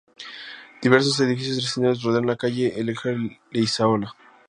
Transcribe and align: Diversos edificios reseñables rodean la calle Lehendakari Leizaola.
Diversos 0.81 1.19
edificios 1.19 1.57
reseñables 1.63 2.01
rodean 2.01 2.25
la 2.25 2.35
calle 2.35 2.71
Lehendakari 2.73 3.37
Leizaola. 3.51 4.11